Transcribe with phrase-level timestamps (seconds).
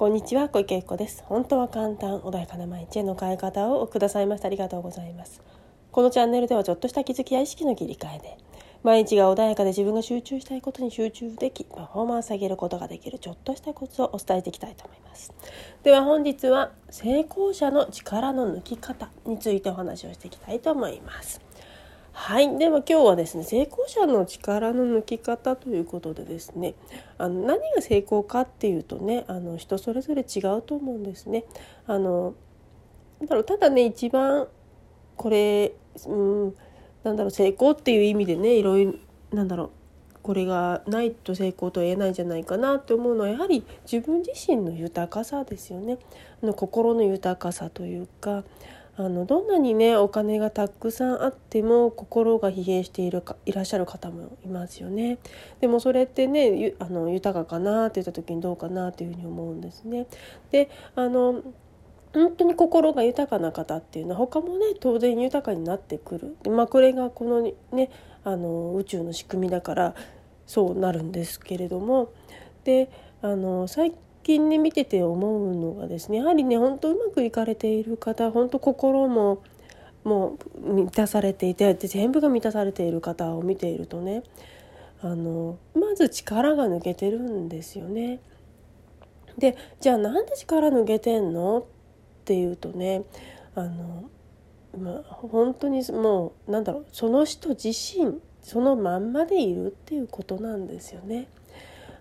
[0.00, 1.22] こんにちは小池子です。
[1.26, 4.46] 本当は簡単穏やかな毎日への変え方をくださいました。
[4.46, 5.42] ありがとうございます。
[5.92, 8.38] このチャンネルではちょっとした気づきや意識の切り替えで
[8.82, 15.34] 毎日が穏やかで自分が集中したいことに集中できパフォーマンス上げることができるちょっとしたコツをお伝えしていきたいと思います。
[15.82, 21.42] では本日は成功者の力の抜き方についてお話をしていきたいと思います。
[22.12, 26.74] はいでは今日はですね成功者の力の抜き方ということでですね
[27.18, 31.44] あの何が成功かっていうとねあの人それぞれ違うと思うんですね。
[31.86, 32.34] あの
[33.26, 34.48] だろうただね一番
[35.16, 35.72] これ、
[36.06, 36.54] うん、
[37.04, 38.94] なんだろう成功っていう意味でねいろいろ
[39.32, 39.70] なんだろう
[40.22, 45.98] これがないと成功と言えないんじゃないかなって思うのはやはり自分自身の豊かさですよね。
[46.42, 48.44] の心の豊かさというか
[49.00, 55.16] あのどんなにねお金がたくさんあっても心が疲弊しているかいらっしゃる方もいますよね。
[55.62, 60.06] でもそれってねあの豊かかなって言った時にどうかなというふうに思うんですね。
[60.50, 61.42] であの
[62.12, 67.40] 本当に心が豊かな方っていうのは他もね当然豊かになってくるで、まあ、これがこの
[67.72, 67.90] ね
[68.22, 69.94] あの宇宙の仕組みだから
[70.44, 72.12] そうなるんですけれども
[72.64, 72.90] で
[73.22, 79.42] あの最近ね見てて思うのがですねやはりね本当うまくいかれている方本当心も
[80.04, 84.22] もう満たされていて全部が満たされている方を見ているとね
[85.02, 88.20] あのまず力が抜けてるんですよね。
[89.38, 91.66] でじゃあなんで力抜けてんの？
[92.20, 93.02] っていうとね
[93.54, 94.08] あの、
[94.78, 101.28] まあ、本当にもうなんだろうその人自身そのまんまでいるっていうことなんですよね。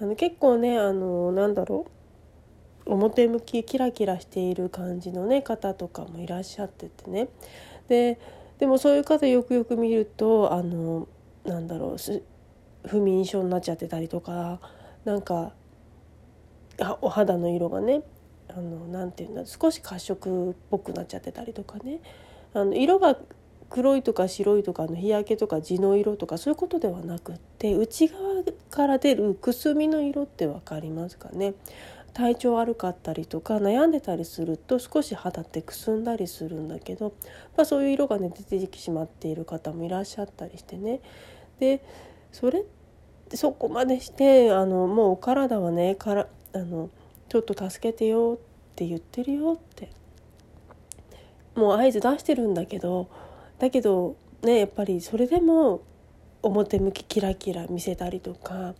[0.00, 1.90] あの結構ねあのなんだろう
[2.86, 7.28] 表向きキラキラしている感じの、ね、方とかもいらっしゃっててね。
[7.88, 8.18] で
[8.58, 11.08] でもそういう方よくよく見るとあの
[11.44, 12.22] なんだろう
[12.88, 14.60] 不眠症になっちゃってたりとか
[15.04, 15.52] なんか
[17.00, 18.02] お肌の色がね
[18.48, 22.00] あのなていうんだ少し褐色っぽくなっちゃってたりとかね。
[22.54, 23.16] あの色が
[23.70, 28.20] 黒いとか白いとかの日焼けとか地の色とかそういうことではなくって内側
[28.70, 31.54] から出るくすみの色って分かりますかね。
[32.14, 37.14] 体調悪かったりとか悩んでたりすると少し肌ってくすんだりするんだけど、
[37.56, 41.00] まあ、そういう色がね出てきてしまっている方もいらっしゃったりしてね。
[41.58, 41.82] で
[42.32, 42.64] それ
[43.34, 46.90] そこまでしてあのもうお体はねからあの
[47.28, 49.90] ちょっと助けてよって言ってるよって。
[51.54, 53.08] もう合図出してるんだけど
[53.58, 55.82] だけどねやっぱりそれでも
[56.42, 58.74] 表向きキラキラ見せたりとか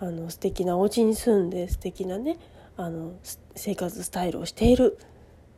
[0.00, 2.38] あの素敵なお家に住んで素敵なね
[2.76, 3.14] あの
[3.54, 4.98] 生活スタイルをしている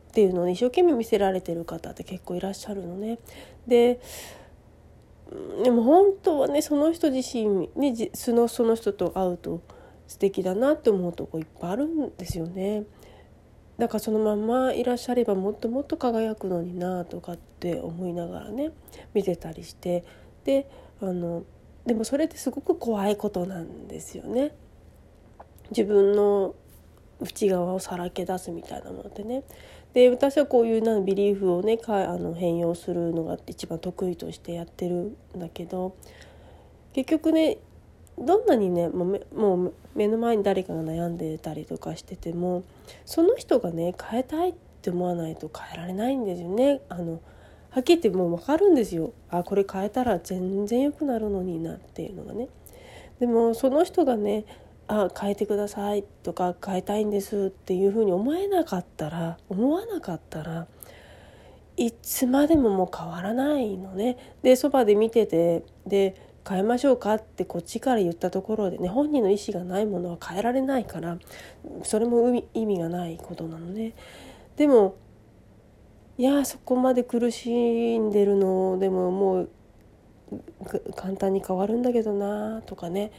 [0.09, 3.19] っていうのを一生懸命見せられてる方って結構いらっしゃるのね。
[3.67, 3.99] で
[5.63, 9.61] でも本当はねその人自身ねそのその人と会うと
[10.07, 12.83] 素敵だなって思うとこいっぱいあるんですよね。
[13.77, 18.71] だからそのままいらっしゃればもっともっと輝くのになとかって思いながらね
[19.13, 20.03] 見てたりして
[20.43, 20.69] で
[20.99, 21.43] あの
[21.85, 24.53] でもそれってすごく怖いことなんですよね。
[25.69, 26.55] 自分の
[27.19, 29.43] 内側をさらけ出すみたいなものってね
[29.93, 35.95] で私はこういうなビリーフをねかあの変容するのが一番得意としてやってるんだけど
[36.93, 37.57] 結局ね
[38.17, 42.63] どんなにねもうもう目の前に誰かが悩んでたりとかしてても
[43.05, 46.81] その人がね変えたいって思わないと変えられないんですよね。
[46.89, 47.21] あの
[47.71, 52.47] はっきり言ってもう分かるんですよあこれ変えたら全然良くなるのになっていうのがね。
[53.19, 54.45] でもその人がね
[54.91, 60.67] あ変えてくださいとか変えたいんですっていうふうに思えなかったら思わなかったら
[61.77, 64.17] いつまでももう変わらないのね。
[64.41, 66.15] でそばで見ててで
[66.47, 67.13] 変えましょうか？
[67.13, 71.19] ってこっちから言ったところでね本人の意思がないものは変えられないから
[71.83, 73.93] それも意味がないことなのね。
[74.57, 74.95] でも
[76.17, 79.49] いやそこまで苦しんでるのでももう
[80.95, 83.11] 簡単に変わるんだけどなとかね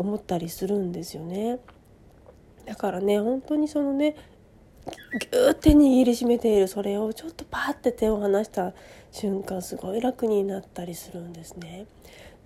[0.00, 1.58] 思ったりするんですよね。
[2.66, 4.16] だからね本当にそのね
[5.18, 8.72] ぎゅーって握りしめているそれをちょっとパーって手を離した
[9.12, 11.86] 瞬間すごい楽になったりするんですね。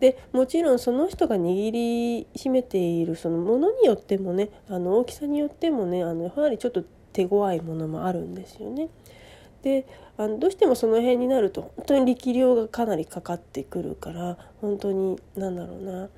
[0.00, 8.88] でもちろんその人が握りしめているそのものによってもねあの大きさによってもねあのやはりちょっと手強いものもあるんですよね。
[9.62, 9.86] で
[10.16, 16.08] あのどうしてもその辺になると本当に力量がかなりかかってくるから本当に何だろうな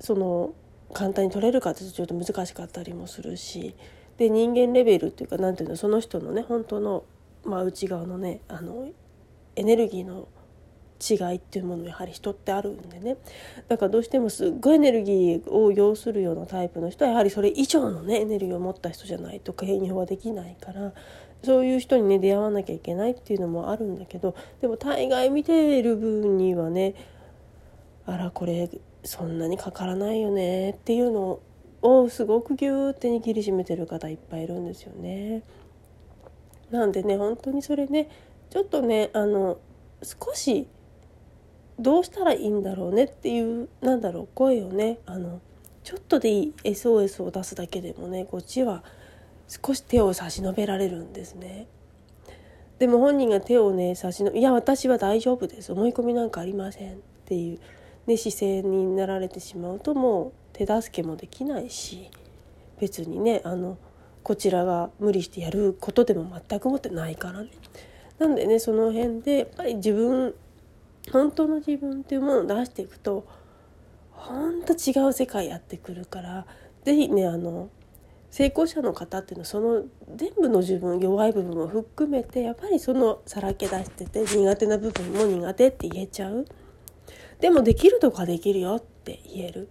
[0.00, 0.54] その
[0.92, 3.74] 簡単に取れるかってちょっと難しかったりもするし
[4.18, 7.04] で人間レベルっていうか何ていうのその人のね本当の、
[7.44, 8.88] まあ、内側のねあの
[9.56, 10.28] エネルギーの
[10.98, 13.18] 違いっていうものやはり人ってあるんでね。
[13.68, 20.92] だからどうしてもすっごいエネルギーを要するようなタイプの人はやはりそれ以上のねエネルギーを持った人じゃないと変容はできないから
[21.42, 26.94] そういう人にね出会わなきゃいけないっていうのもあるんだけどでも大概見てる分にはね
[28.06, 28.70] あらこれ
[29.06, 31.40] そんなにかからないよねっていうの
[31.82, 35.42] をすごくギューって握りしめてる方いっぱいいるんですよね。
[36.70, 38.08] なんでね本当にそれね
[38.50, 39.58] ちょっとねあの
[40.02, 40.66] 少し
[41.78, 45.40] どうしたらいいんだろうねっていうなんだろう声をねあの
[45.84, 48.82] ちょっとでいい SOS を出すだけでもねこっちは
[49.46, 51.68] 少し手を差し伸べられるんですね。
[52.78, 57.60] でも本人が手をね差し伸べいや私は大丈夫です思い込みなんかありませんっていう、
[58.06, 62.10] ね、姿勢になられてしまうともう手助けもできないし
[62.80, 63.78] 別にねあの
[64.22, 67.50] こちらが無理してやることでも全く思ってないからね。
[68.18, 70.34] なんでねその辺でやっぱり自分
[71.12, 73.26] 本当の自分っていうものを出していくと
[74.10, 76.46] 本当違う世界やってくるから
[76.84, 77.68] 是非ねあの
[78.30, 86.44] 成功者の方っていうのはその全部の自分弱い部分を含めてやっぱりそのさらけ出してて苦手な部分も苦手って言えちゃう
[87.40, 89.68] でもできるとこはできるよって言える。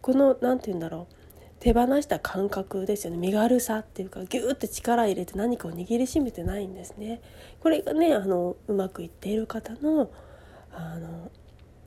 [0.00, 1.14] この何て言うんだろう。
[1.60, 3.18] 手放した感覚ですよね。
[3.18, 7.20] 身軽さっていうかギューって力入れて何かを握りしめてないんですね。
[7.60, 10.10] これがねあのうまくいっている方の
[10.72, 11.30] あの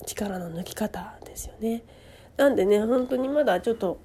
[0.05, 1.83] 力の抜き方ですよね。
[2.37, 3.99] なんでね本当にまだちょっと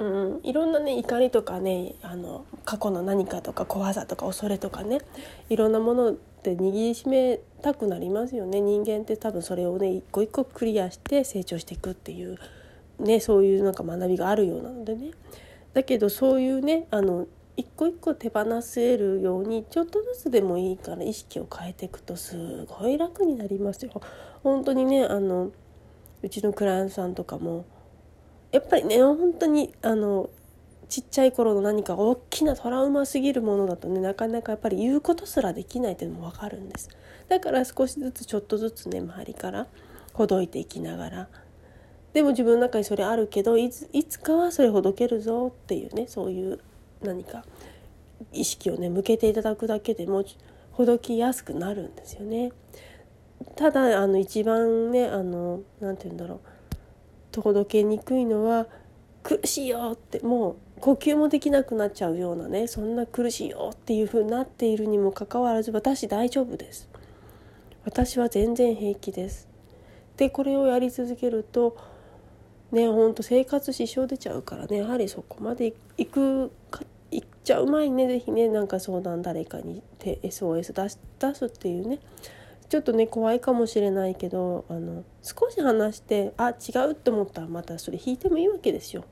[0.00, 5.02] うん、いろんなね怒りとかねあの過去の何かとか怖さとか恐れとかね
[5.50, 12.38] いろんなものって握りしめたくなりますよね人間って多分それをね一個一個クリアして成長していくっていう
[12.98, 15.10] ねそういうなんか学びがあるようなのでね
[15.72, 17.26] だけどそういうねあの
[17.56, 23.92] 一個一個手放せるようにちょっとずつでもいいから意識を変えていくとすごい楽になりますよ。
[24.42, 25.50] 本当にねあの
[26.22, 27.66] うちのクライアントさんとかも
[28.52, 30.30] やっぱりね本当にあの
[30.90, 36.90] ちっちゃい頃の何か大きなトラウマすぎるものだとねなかなかやっぱり言うことすらできないっていうのも分かるんです。
[37.28, 39.68] だから少しずつちょっとずつね周りから
[40.12, 41.28] ほどいていきながら。
[42.12, 46.58] でも自分の中にそれあるけどいついつかはそれほどけるぞっていうねそういう
[47.02, 47.44] 何か
[48.32, 50.24] 意識をね向けていただくだけでも
[50.72, 52.50] ほどきやすくなるんですよね。
[53.54, 56.40] ただあの一番ねあのなんて言うんだろう。
[57.30, 58.66] 届けにくいのは
[59.22, 66.88] 苦しいよってもう呼吸もできなくなっちゃうようなねそんな苦しいよっていう風になっているにもかかわらず私大丈夫です
[67.84, 69.48] 私は全然平気です
[70.16, 71.76] でこれをやり続けると
[72.72, 81.98] ねほんと生活支障出ちゃうからねやはりそこまで行くか行っちゃう前にね是非ねなんか相談誰かに SOS 出出すっていうね
[82.68, 89.04] ちょっとね怖いかもしれないけどあの少し話してあ違うと思ったらまたそれ引いてもいいわけですよ。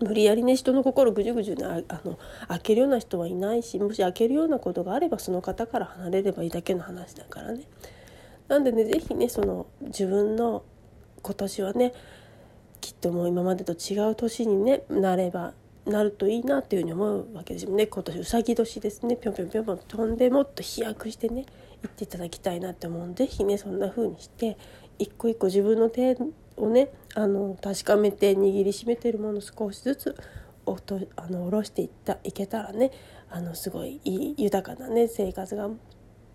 [0.00, 2.18] 無理やりね人の心ぐじゅぐじゅねあの
[2.48, 7.64] 開けるような人はいないしもし開けるようなことがあればその方から離れればいいだけの話だからね。
[8.48, 10.64] なんでね是非ねその自分の
[11.22, 11.92] 今年はね
[12.80, 15.52] きっともう今までと違う年に、ね、なれば
[15.84, 21.46] なるといいなっていうふうに思うわけですよね今年うさぎ年ですねぴょんぴょんぴょんぴょん飛んでもっと飛躍してね
[21.82, 24.56] 行っていただきたいなって思うので是非ねそんな風にして
[24.98, 26.16] 一個一個自分の手
[26.58, 30.16] をねあの確かめて握りしめてるもの少しずつ
[30.66, 32.90] おとあの下ろしていったいけたらね
[33.30, 35.68] あのすごいいい豊かなね生活が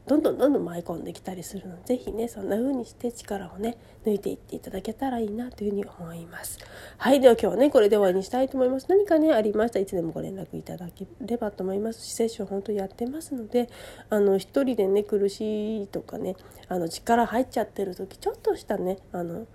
[0.06, 6.60] どんどんどんどん舞い込んできたりするので是非ねそんな風にして力をね抜いていっていただけたらいいなというふうに思います。
[6.98, 8.88] はいでは今日はねこれで終わりにしたいと思います。
[8.90, 12.06] 何かねありましたいつでもご連絡いただければと思います。
[12.06, 13.70] しセッション本当にやってますので
[14.10, 16.36] あの一人でね苦しいとかね
[16.68, 19.48] あの力入っちゃってる時ちょっとしたねあの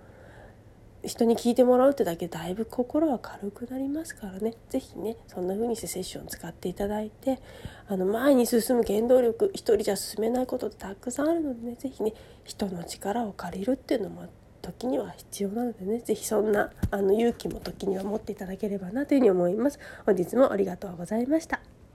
[1.03, 7.39] 人に聞いてもらうってだけだいぶ心は軽くなりますからね是非ねそんな風にしてセッション使っていただいて
[7.87, 12.13] あの前に進む原動力一人じゃ進めないことってたくさんあるのでね是非ね
[12.43, 14.27] 人の力を借りるっていうのも
[14.61, 19.79] 時には必要なのでね是非そんなあの勇気も時には持っていただければなというふうに思います。
[20.05, 21.61] 本日もありがとうございました。